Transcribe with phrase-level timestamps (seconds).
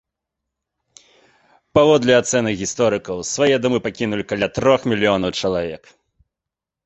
[1.77, 5.83] Паводле ацэнак гісторыкаў, свае дамы пакінулі каля трох мільёнаў чалавек.